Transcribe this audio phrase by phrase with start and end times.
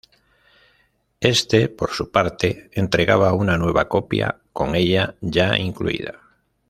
[1.19, 6.19] Este, por su parte, entregaba una nueva copia con ella ya incluida.